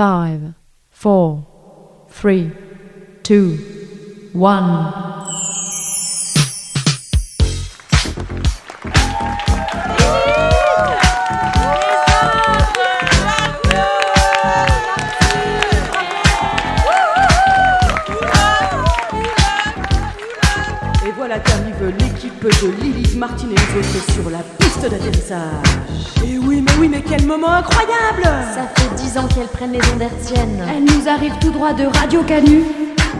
[0.00, 0.54] 5,
[0.98, 1.42] 4,
[2.08, 2.34] 3,
[3.22, 3.58] 2,
[4.34, 4.94] 1.
[21.04, 24.38] Et voilà qu'arrive l'équipe de Lilith Martin et sur la
[24.70, 25.66] piste d'atterrissage.
[26.24, 29.80] Et oui, mais oui, mais quel moment incroyable Ça fait dix ans qu'elles prennent les
[29.92, 30.64] ondes hertziennes.
[30.68, 32.64] Elle nous arrive tout droit de Radio Canu.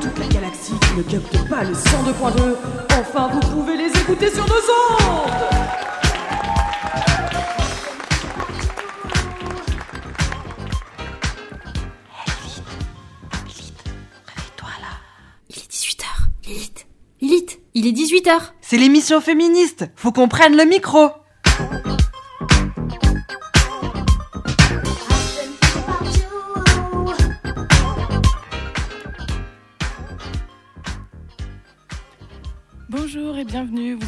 [0.01, 2.55] Toute la galaxie qui ne capte pas le 102.2.
[3.01, 5.31] Enfin, vous pouvez les écouter sur nos ondes
[15.49, 16.05] Il est 18h.
[16.47, 16.87] Lilith.
[17.21, 18.39] Lilith, il est 18h.
[18.61, 21.11] C'est l'émission féministe, faut qu'on prenne le micro.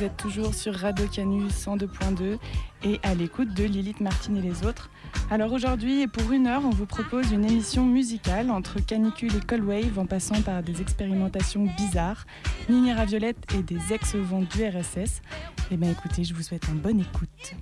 [0.02, 2.36] Vous êtes toujours sur Radio Canu 102.2
[2.82, 4.90] et à l'écoute de Lilith Martin et les autres.
[5.30, 9.62] Alors aujourd'hui pour une heure, on vous propose une émission musicale entre canicule et cold
[9.62, 12.26] wave en passant par des expérimentations bizarres,
[12.68, 15.22] Nini Raviolette et des ex-vents du RSS.
[15.70, 17.54] Eh bien écoutez, je vous souhaite une bonne écoute.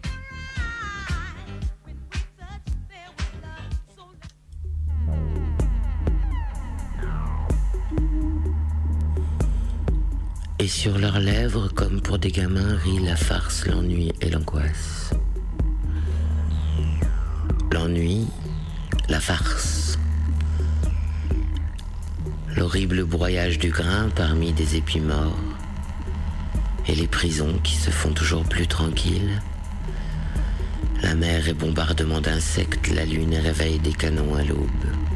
[10.62, 15.08] Et sur leurs lèvres, comme pour des gamins, rit la farce, l'ennui et l'angoisse.
[17.72, 18.26] L'ennui,
[19.08, 19.98] la farce.
[22.54, 25.38] L'horrible broyage du grain parmi des épis morts.
[26.88, 29.40] Et les prisons qui se font toujours plus tranquilles.
[31.02, 35.09] La mer est bombardement d'insectes, la lune est réveil des canons à l'aube.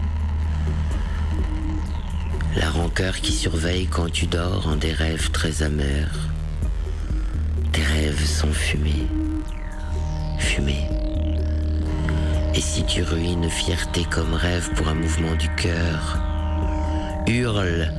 [2.56, 6.28] La rancœur qui surveille quand tu dors en des rêves très amers.
[7.72, 9.08] Tes rêves sont fumés,
[10.38, 10.88] fumés.
[12.54, 16.20] Et si tu ruines fierté comme rêve pour un mouvement du cœur,
[17.26, 17.90] hurle,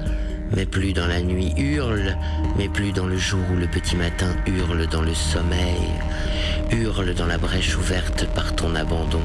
[0.56, 2.16] mais plus dans la nuit, hurle,
[2.58, 5.90] mais plus dans le jour où le petit matin hurle dans le sommeil,
[6.72, 9.22] hurle dans la brèche ouverte par ton abandon,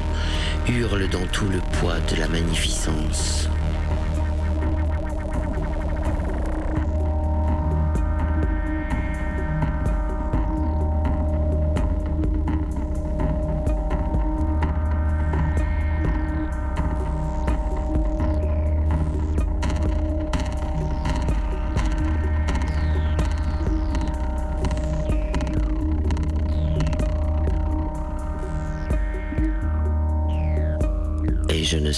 [0.69, 3.49] hurle dans tout le poids de la magnificence.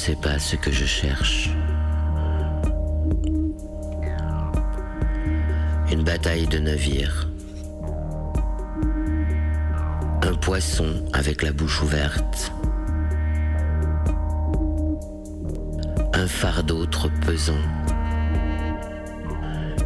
[0.07, 1.49] Sais pas ce que je cherche.
[5.93, 7.29] Une bataille de navires.
[10.23, 12.53] Un poisson avec la bouche ouverte.
[16.15, 17.63] Un fardeau trop pesant.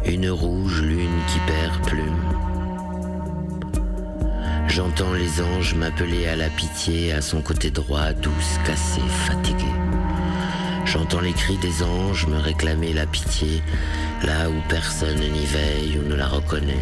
[0.03, 2.23] Une rouge lune qui perd plume.
[4.67, 9.86] J'entends les anges m'appeler à la pitié, à son côté droit, douce, cassée, fatiguée.
[10.87, 13.61] J'entends les cris des anges me réclamer la pitié,
[14.23, 16.73] là où personne n'y veille ou ne la reconnaît.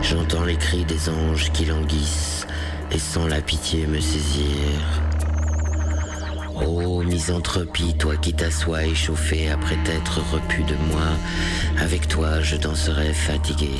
[0.00, 2.46] J'entends les cris des anges qui languissent
[2.90, 5.05] et sans la pitié me saisir.
[6.64, 11.06] Ô misanthropie, toi qui t'assois échauffé après t'être repu de moi,
[11.78, 13.72] avec toi je danserai fatigué.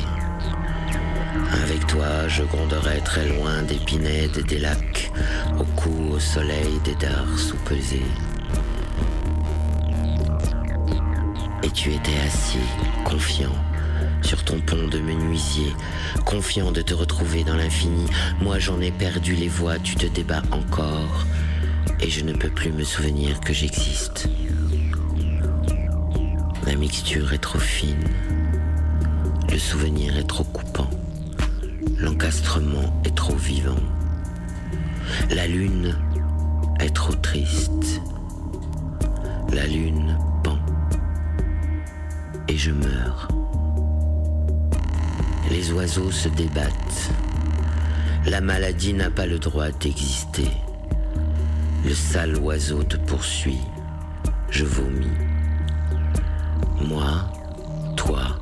[1.63, 5.11] Avec toi je gronderai très loin des pinèdes et des lacs,
[5.59, 8.03] au cou au soleil des dards sous-pesés.
[11.63, 12.59] Et tu étais assis,
[13.05, 13.55] confiant,
[14.23, 15.73] sur ton pont de menuisier,
[16.27, 18.07] confiant de te retrouver dans l'infini.
[18.41, 21.27] Moi j'en ai perdu les voix, tu te débats encore
[22.01, 24.29] et je ne peux plus me souvenir que j'existe.
[26.67, 28.05] La mixture est trop fine,
[29.51, 30.91] le souvenir est trop coupant,
[31.99, 33.81] l'encastrement est trop vivant,
[35.31, 35.97] la lune
[36.81, 38.01] est trop triste,
[39.53, 40.59] la lune pend
[42.49, 43.29] et je meurs.
[45.51, 47.11] Les oiseaux se débattent,
[48.27, 50.51] la maladie n'a pas le droit d'exister.
[51.87, 53.61] Le sale oiseau te poursuit.
[54.51, 55.07] Je vomis.
[56.81, 57.31] Moi,
[57.97, 58.36] toi,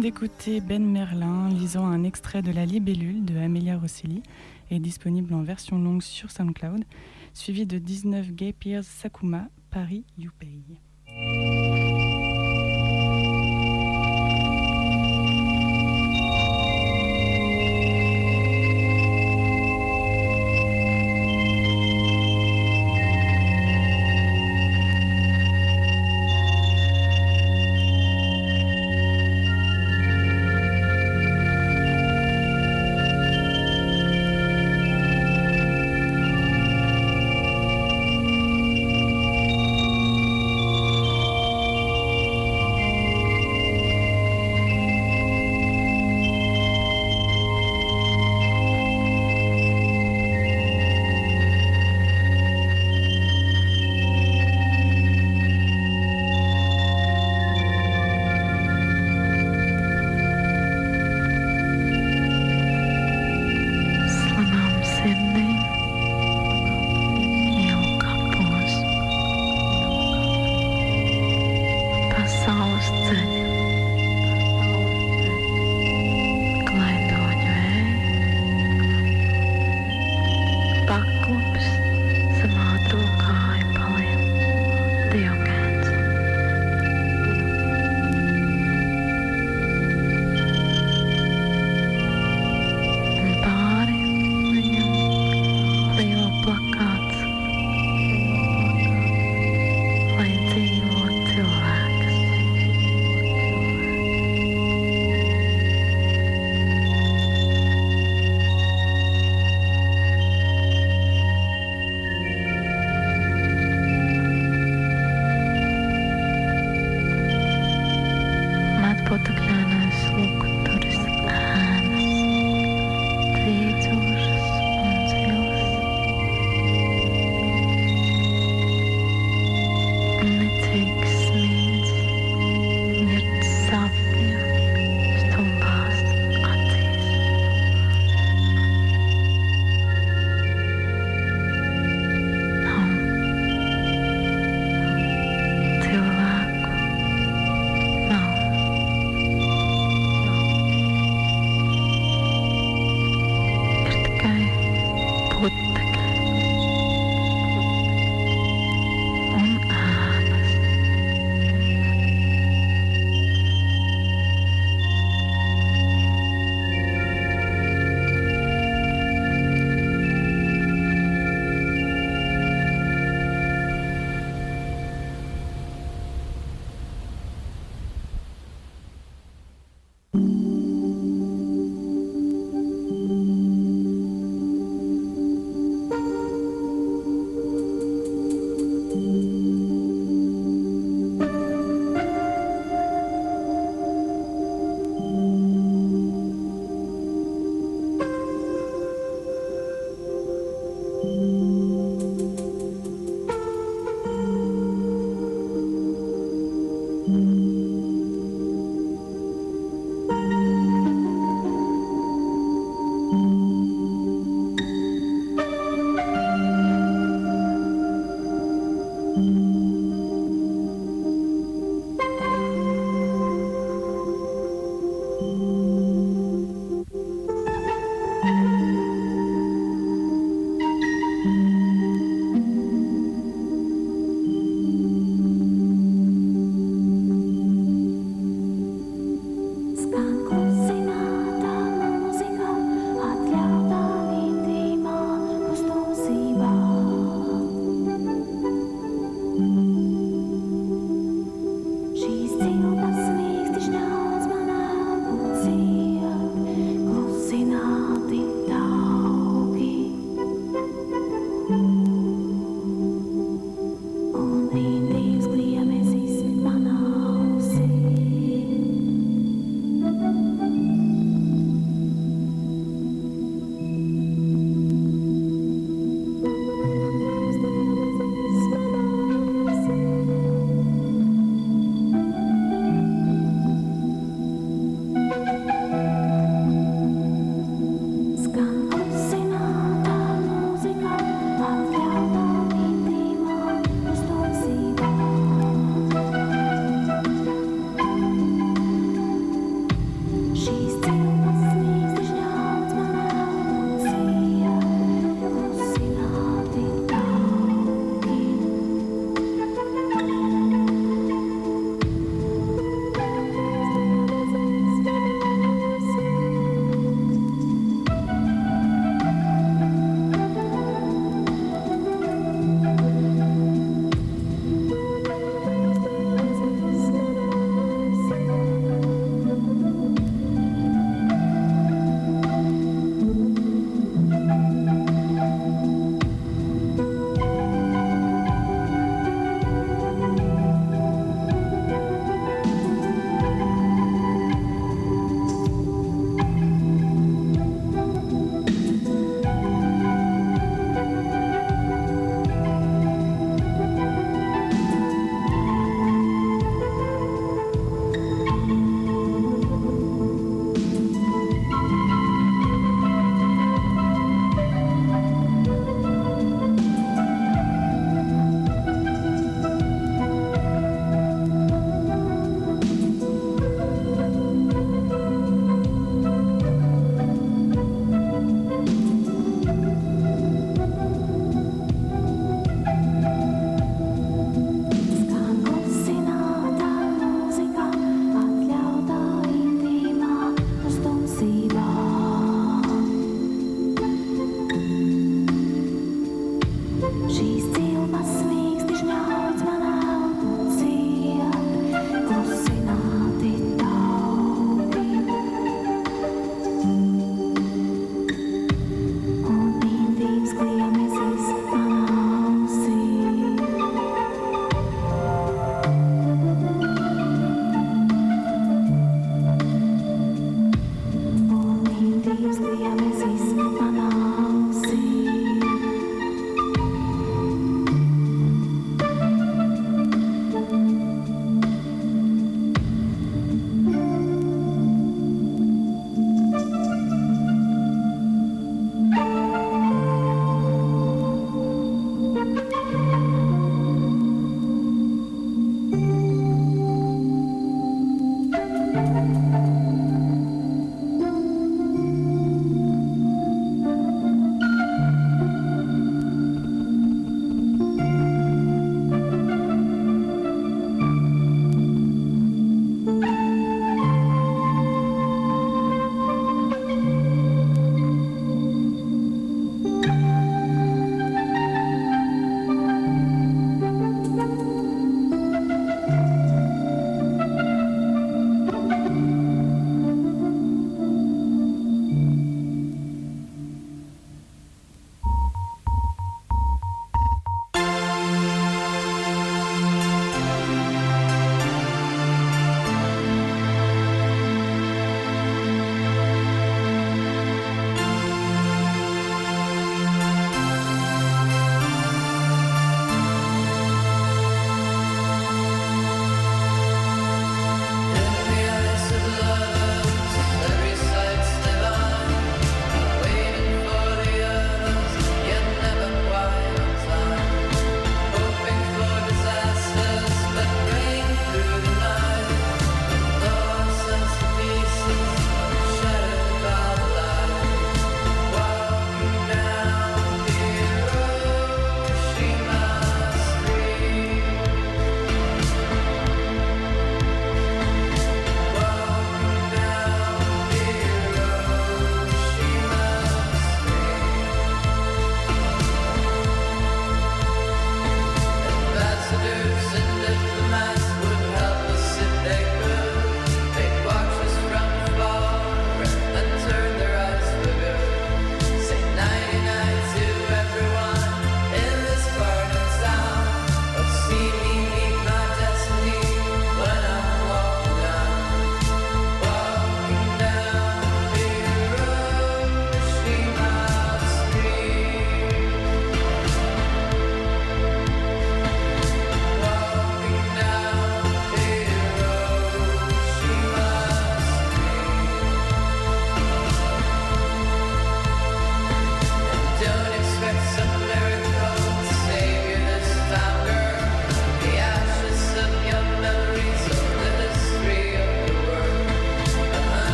[0.00, 4.22] d'écouter Ben Merlin lisant un extrait de La Libellule de Amelia Rosselli,
[4.70, 6.84] est disponible en version longue sur SoundCloud,
[7.34, 10.30] suivi de 19 Gay Pierce Sakuma, Paris, You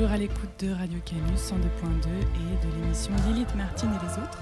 [0.00, 4.38] toujours à l'écoute de Radio Canus 102.2 et de l'émission Lilith Martine et les autres.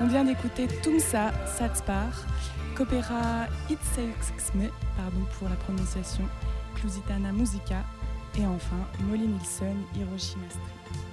[0.00, 2.26] On vient d'écouter Tumsa Satspar,
[2.74, 6.24] Copera Itsexme, pardon pour la prononciation,
[6.76, 7.84] Clusitana Musica
[8.38, 11.05] et enfin Molly Nilsson Hiroshima Street.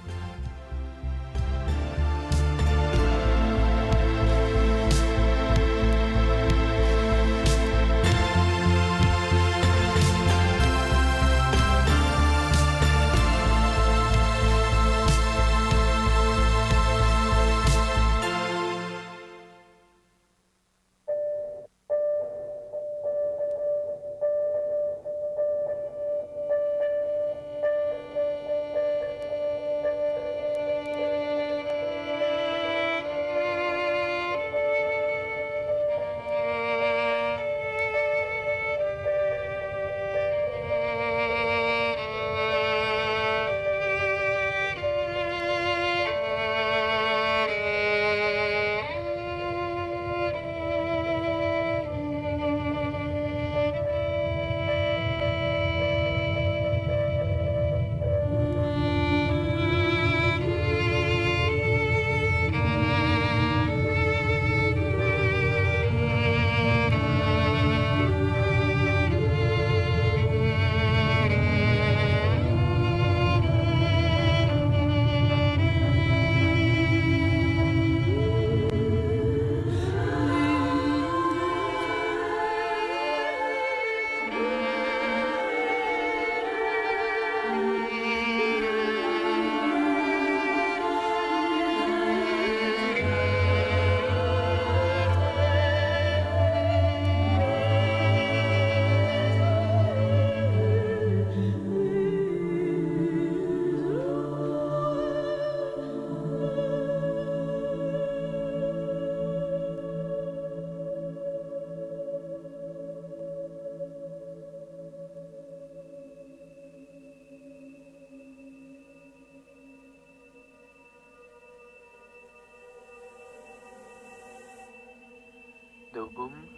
[126.04, 126.48] The womb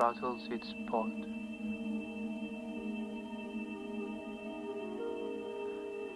[0.00, 1.12] rattles its pot.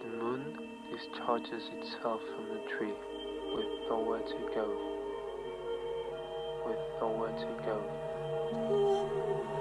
[0.01, 0.43] The moon
[0.91, 2.93] discharges itself from the tree
[3.55, 4.67] with nowhere to go.
[6.65, 9.60] With nowhere to go.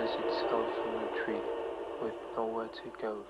[0.00, 1.40] itself from the tree
[2.02, 3.24] with nowhere to go.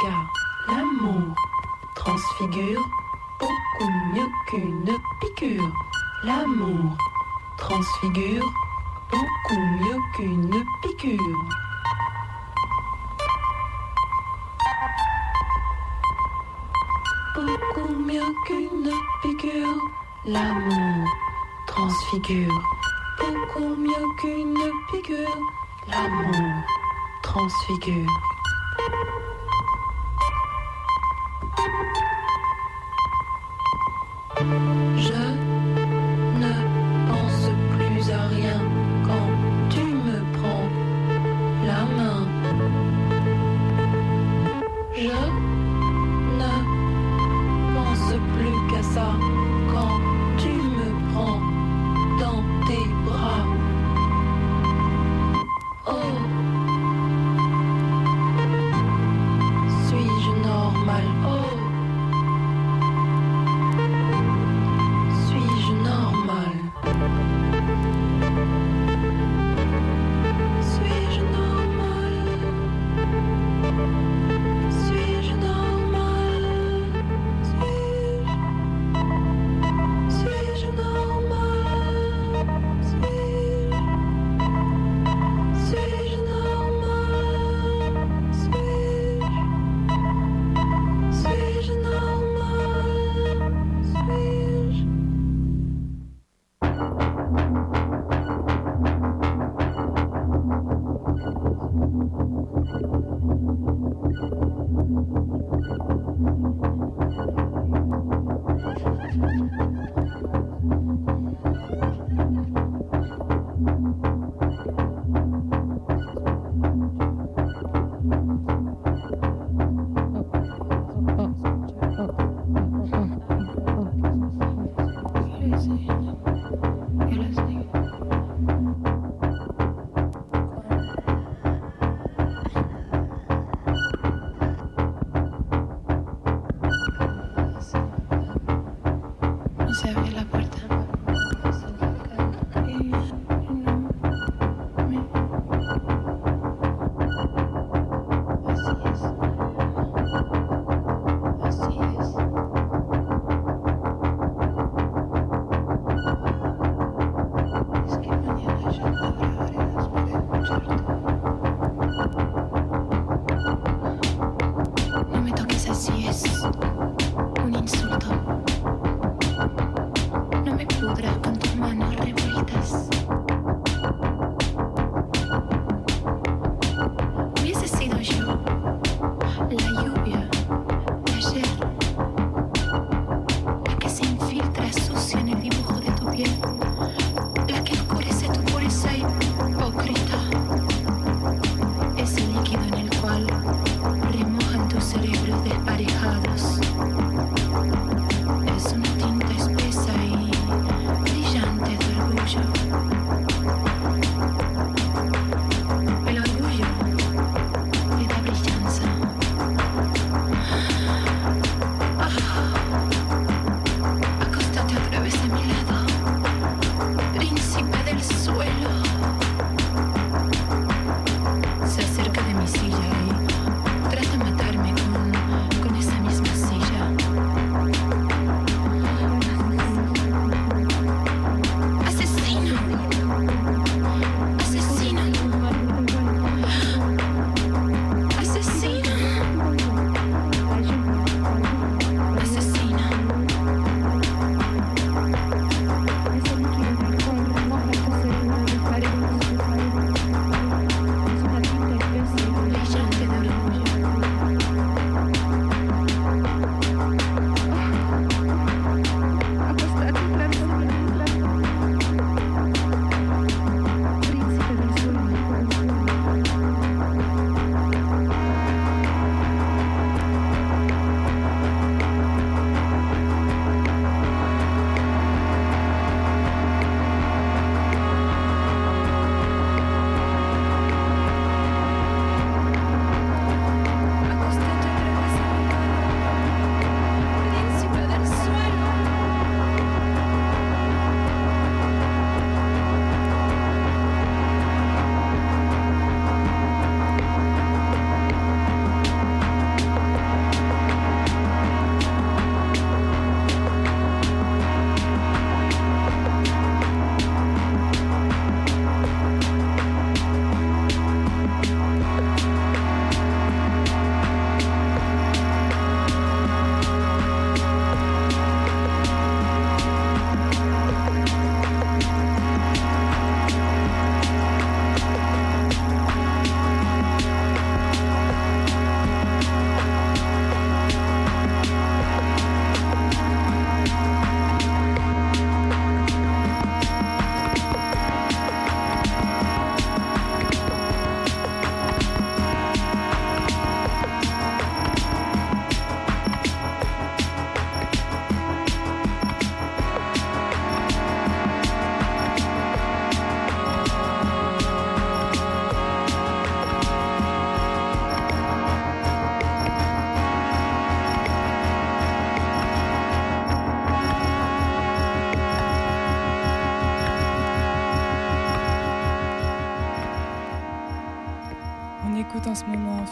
[0.00, 0.32] Car
[0.68, 1.34] l'amour
[1.94, 2.84] transfigure
[3.40, 5.72] beaucoup mieux qu'une piqûre.
[6.22, 6.96] L'amour
[7.56, 8.44] transfigure
[9.10, 11.38] beaucoup mieux qu'une piqûre.
[17.34, 18.90] Beaucoup mieux qu'une
[19.22, 19.80] piqûre,
[20.24, 20.77] l'amour
[22.22, 22.62] figure,
[23.18, 24.56] beaucoup mieux qu'une
[24.90, 25.38] figure,
[25.86, 26.64] l'amour
[27.22, 28.27] transfigure.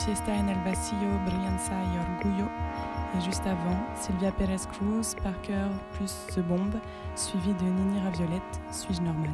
[0.07, 2.49] Fiesta en el Vacío, Brillanza y Orgullo.
[3.17, 6.75] Et juste avant, Sylvia Pérez Cruz, Parker plus The Bomb,
[7.17, 9.31] suivi de Nini Raviolette, Suis-je normal?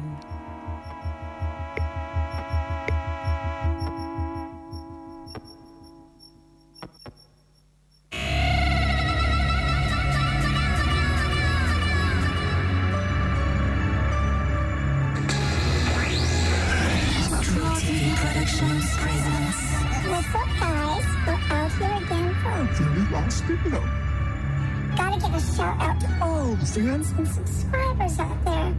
[26.75, 28.73] All the fans and subscribers out there.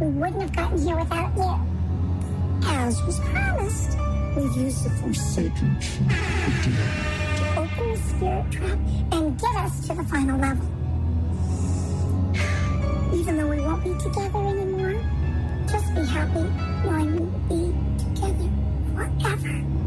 [0.00, 2.68] We wouldn't have gotten here without you.
[2.68, 3.96] As was promised,
[4.36, 5.90] we've used the Forsaken to
[7.56, 8.78] open the spirit trap
[9.12, 10.66] and get us to the final level.
[13.14, 15.00] Even though we won't be together anymore,
[15.68, 16.44] just be happy
[16.84, 18.50] knowing we will be together
[18.94, 19.79] forever.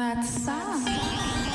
[0.00, 1.49] that sad.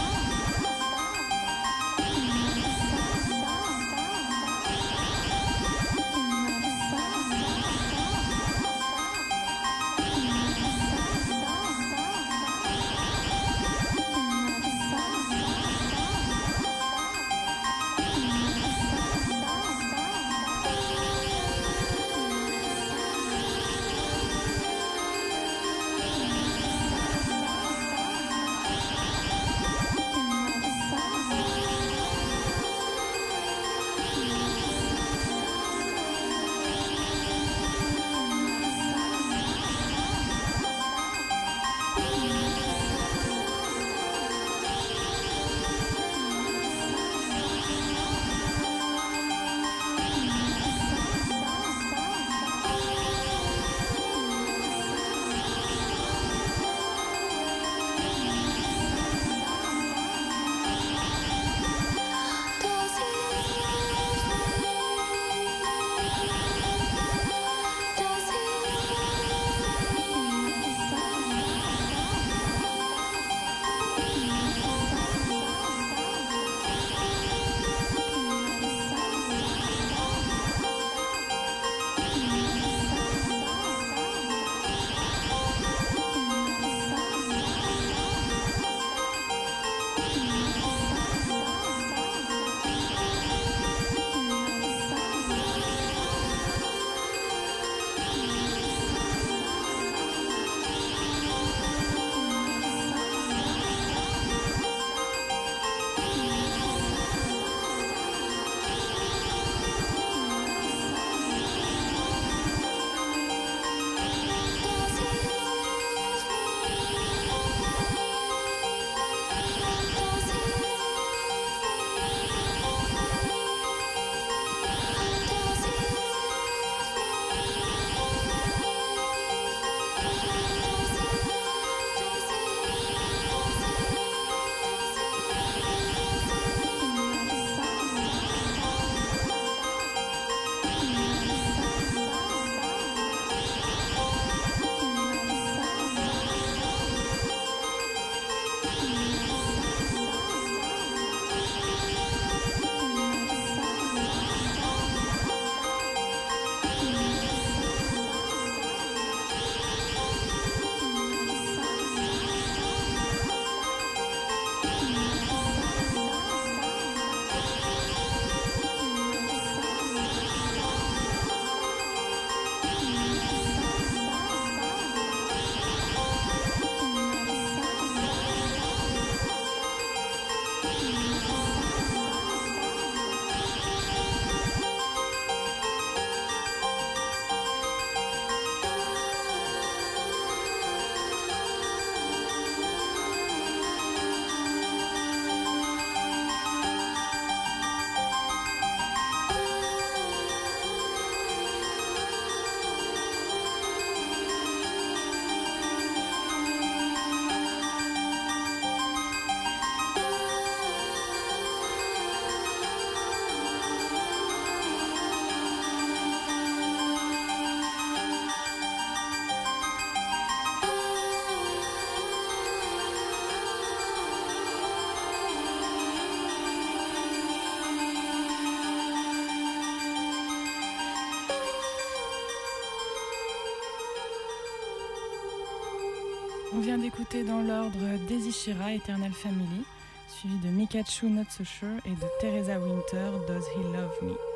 [236.97, 239.65] D'écouter dans l'ordre Daisy Shira, Eternal Family,
[240.07, 244.34] suivi de Mikachu Not So Sure et de Teresa Winter, Does He Love Me?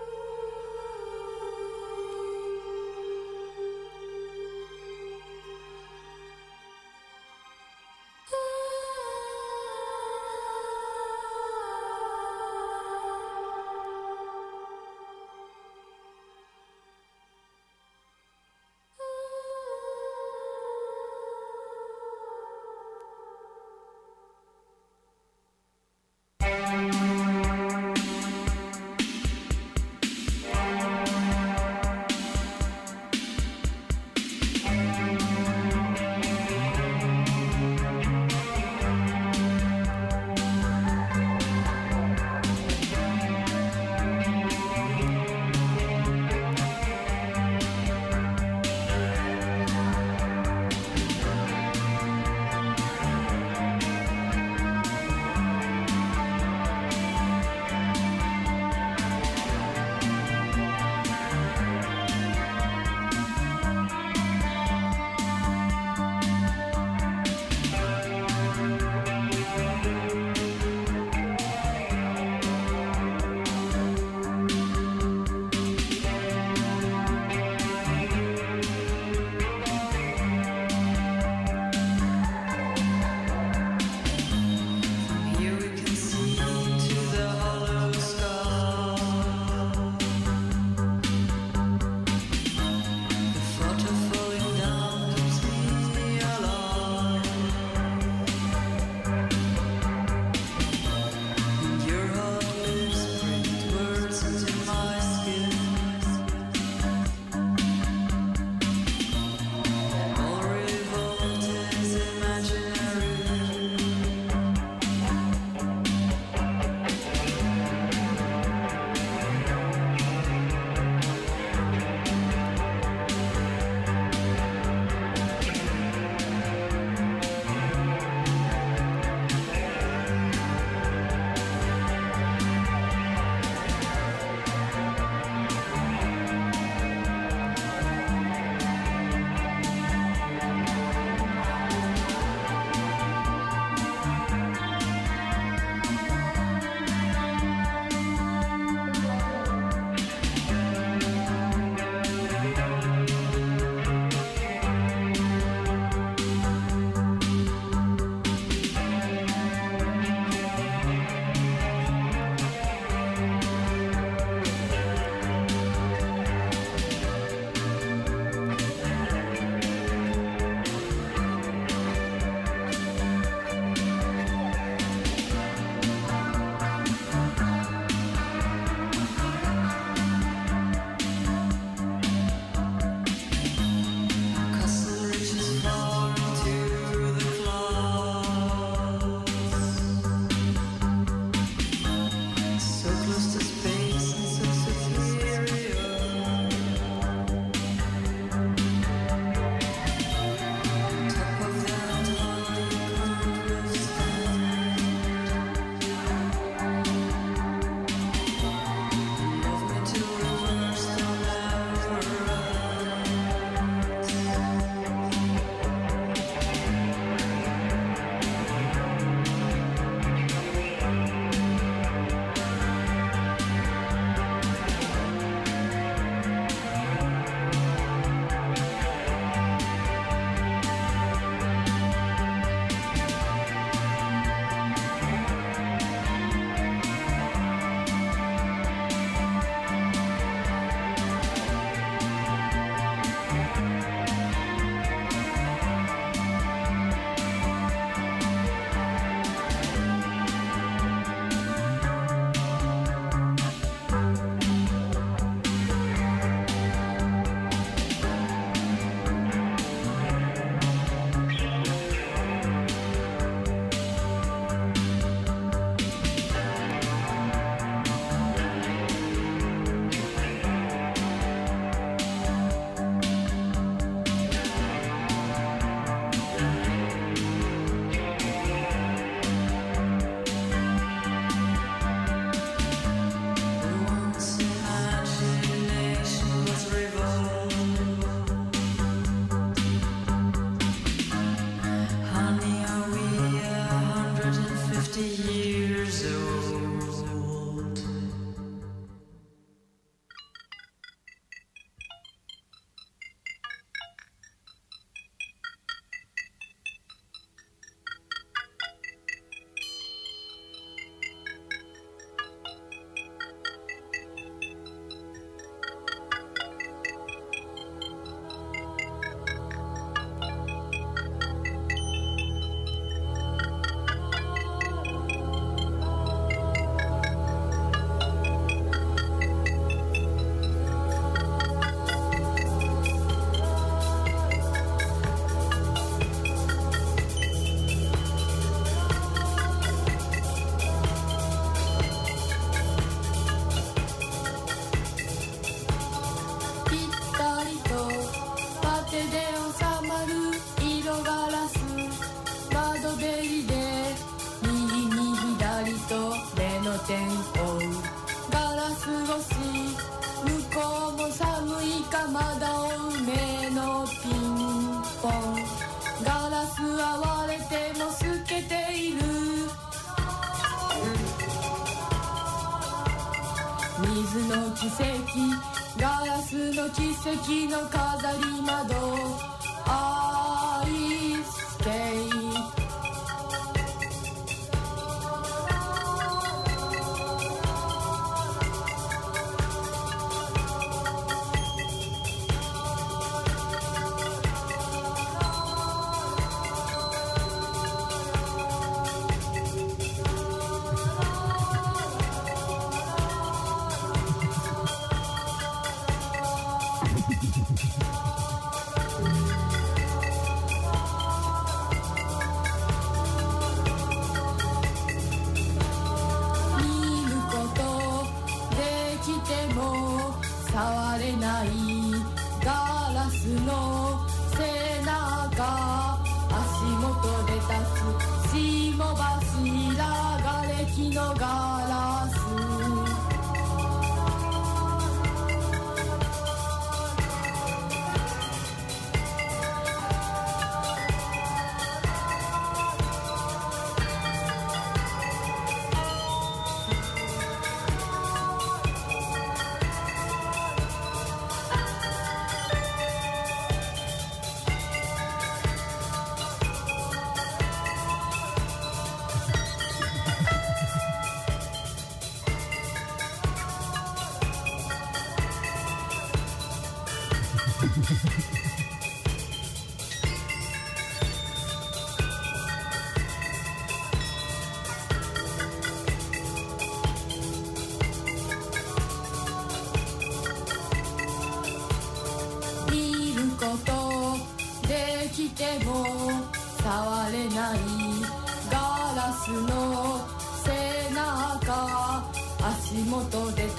[377.10, 377.69] So Gino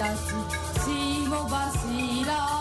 [0.24, 2.59] つ霜柱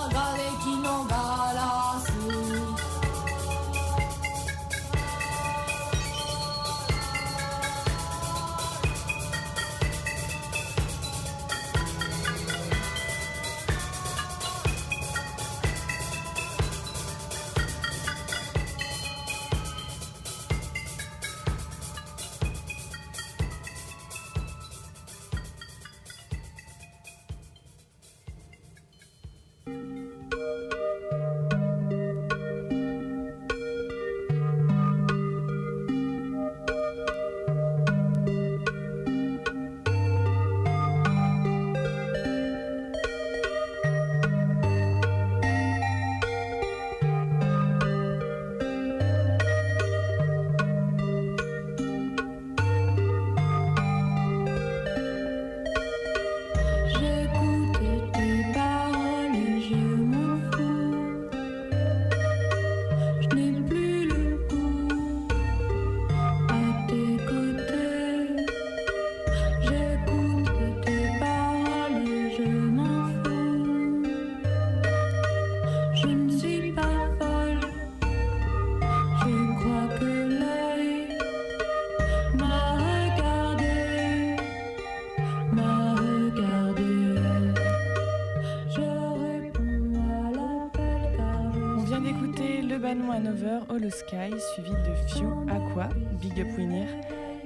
[93.51, 95.89] 9h, Hollow Sky, suivi de Few, Aqua,
[96.21, 96.87] Big Up Winner.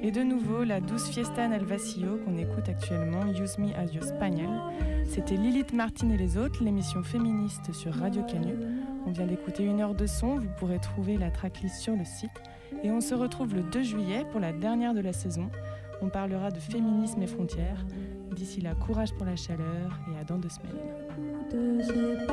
[0.02, 4.04] Et de nouveau, la douce fiesta en vacío qu'on écoute actuellement, Use Me as Your
[4.04, 4.50] Spaniel.
[5.06, 8.54] C'était Lilith Martin et les autres, l'émission féministe sur Radio Canu.
[9.06, 12.30] On vient d'écouter une heure de son, vous pourrez trouver la tracklist sur le site.
[12.82, 15.48] Et on se retrouve le 2 juillet pour la dernière de la saison.
[16.02, 17.86] On parlera de féminisme et frontières.
[18.32, 20.72] D'ici là, courage pour la chaleur et à dans deux semaines.
[21.50, 22.26] De ces